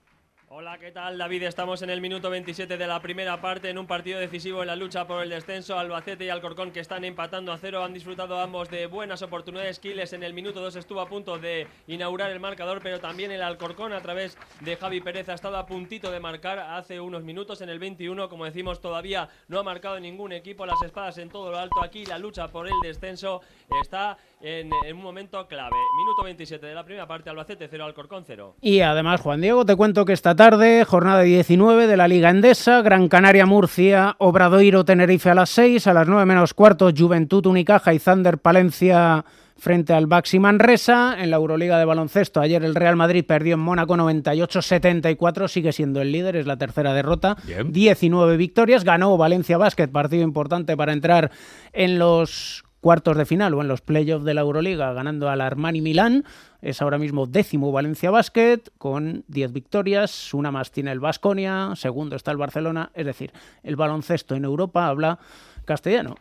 ¿Qué 0.82 0.90
tal 0.90 1.16
David? 1.16 1.44
Estamos 1.44 1.80
en 1.82 1.90
el 1.90 2.00
minuto 2.00 2.28
27 2.28 2.76
de 2.76 2.86
la 2.88 3.00
primera 3.00 3.40
parte 3.40 3.70
en 3.70 3.78
un 3.78 3.86
partido 3.86 4.18
decisivo 4.18 4.62
en 4.62 4.66
la 4.66 4.74
lucha 4.74 5.06
por 5.06 5.22
el 5.22 5.30
descenso. 5.30 5.78
Albacete 5.78 6.24
y 6.24 6.28
Alcorcón 6.28 6.72
que 6.72 6.80
están 6.80 7.04
empatando 7.04 7.52
a 7.52 7.58
cero 7.58 7.84
han 7.84 7.94
disfrutado 7.94 8.40
ambos 8.40 8.68
de 8.68 8.86
buenas 8.86 9.22
oportunidades. 9.22 9.78
Quiles 9.78 10.12
en 10.12 10.24
el 10.24 10.34
minuto 10.34 10.60
2 10.60 10.74
estuvo 10.74 11.00
a 11.00 11.08
punto 11.08 11.38
de 11.38 11.68
inaugurar 11.86 12.32
el 12.32 12.40
marcador, 12.40 12.80
pero 12.82 12.98
también 12.98 13.30
el 13.30 13.42
Alcorcón 13.42 13.92
a 13.92 14.00
través 14.00 14.36
de 14.58 14.74
Javi 14.74 15.00
Pérez 15.00 15.28
ha 15.28 15.34
estado 15.34 15.56
a 15.56 15.66
puntito 15.66 16.10
de 16.10 16.18
marcar 16.18 16.58
hace 16.58 16.98
unos 16.98 17.22
minutos 17.22 17.60
en 17.60 17.68
el 17.68 17.78
21. 17.78 18.28
Como 18.28 18.44
decimos, 18.44 18.80
todavía 18.80 19.28
no 19.46 19.60
ha 19.60 19.62
marcado 19.62 20.00
ningún 20.00 20.32
equipo. 20.32 20.66
Las 20.66 20.82
espadas 20.82 21.16
en 21.18 21.28
todo 21.28 21.52
lo 21.52 21.58
alto. 21.58 21.80
Aquí 21.80 22.06
la 22.06 22.18
lucha 22.18 22.48
por 22.48 22.66
el 22.66 22.74
descenso 22.82 23.40
está 23.80 24.18
en, 24.42 24.72
un 24.72 25.02
momento 25.02 25.46
clave. 25.46 25.76
Minuto 25.96 26.24
27 26.24 26.66
de 26.66 26.74
la 26.74 26.84
primera 26.84 27.06
parte, 27.06 27.30
Albacete 27.30 27.68
0, 27.68 27.84
Alcorcón 27.84 28.24
0. 28.26 28.56
Y 28.60 28.80
además, 28.80 29.20
Juan 29.20 29.40
Diego, 29.40 29.64
te 29.64 29.76
cuento 29.76 30.04
que 30.04 30.12
esta 30.12 30.34
tarde, 30.34 30.71
jornada 30.86 31.22
19 31.22 31.86
de 31.86 31.96
la 31.96 32.08
Liga 32.08 32.30
Endesa, 32.30 32.82
Gran 32.82 33.08
Canaria 33.08 33.46
Murcia, 33.46 34.16
Obradoiro 34.18 34.84
Tenerife 34.84 35.30
a 35.30 35.34
las 35.34 35.50
6, 35.50 35.86
a 35.86 35.92
las 35.92 36.08
9 36.08 36.24
menos 36.24 36.54
cuarto, 36.54 36.90
Juventud 36.96 37.46
Unicaja 37.46 37.94
y 37.94 37.98
Zander 37.98 38.38
Palencia 38.38 39.24
frente 39.56 39.92
al 39.92 40.06
Baxi 40.06 40.38
Manresa. 40.38 41.16
En 41.18 41.30
la 41.30 41.36
Euroliga 41.36 41.78
de 41.78 41.84
baloncesto, 41.84 42.40
ayer 42.40 42.64
el 42.64 42.74
Real 42.74 42.96
Madrid 42.96 43.24
perdió 43.24 43.54
en 43.54 43.60
Mónaco 43.60 43.94
98-74, 43.96 45.48
sigue 45.48 45.72
siendo 45.72 46.00
el 46.00 46.10
líder, 46.10 46.36
es 46.36 46.46
la 46.46 46.56
tercera 46.56 46.92
derrota. 46.94 47.36
19 47.64 48.36
victorias, 48.36 48.84
ganó 48.84 49.16
Valencia 49.16 49.58
Basket, 49.58 49.88
partido 49.88 50.24
importante 50.24 50.76
para 50.76 50.92
entrar 50.92 51.30
en 51.72 51.98
los 51.98 52.64
cuartos 52.82 53.16
de 53.16 53.24
final 53.24 53.54
o 53.54 53.62
en 53.62 53.68
los 53.68 53.80
playoffs 53.80 54.24
de 54.24 54.34
la 54.34 54.40
Euroliga, 54.40 54.92
ganando 54.92 55.30
al 55.30 55.40
Armani 55.40 55.80
Milán. 55.80 56.24
Es 56.60 56.82
ahora 56.82 56.98
mismo 56.98 57.26
décimo 57.26 57.70
Valencia 57.70 58.10
Basket 58.10 58.60
con 58.76 59.24
10 59.28 59.52
victorias, 59.52 60.34
una 60.34 60.50
más 60.50 60.72
tiene 60.72 60.90
el 60.90 60.98
Vasconia, 60.98 61.70
segundo 61.76 62.16
está 62.16 62.32
el 62.32 62.38
Barcelona, 62.38 62.90
es 62.94 63.06
decir, 63.06 63.32
el 63.62 63.76
baloncesto 63.76 64.34
en 64.34 64.44
Europa 64.44 64.88
habla 64.88 65.20
castellano. 65.64 66.10